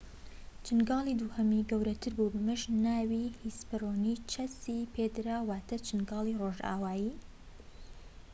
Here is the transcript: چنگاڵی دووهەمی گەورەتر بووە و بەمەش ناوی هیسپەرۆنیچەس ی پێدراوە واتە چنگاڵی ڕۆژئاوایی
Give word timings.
چنگاڵی 0.65 1.17
دووهەمی 1.21 1.67
گەورەتر 1.69 2.11
بووە 2.17 2.27
و 2.29 2.33
بەمەش 2.33 2.61
ناوی 2.85 3.35
هیسپەرۆنیچەس 3.43 4.55
ی 4.77 4.89
پێدراوە 4.93 5.47
واتە 5.49 5.77
چنگاڵی 5.87 6.37
ڕۆژئاوایی 6.41 7.13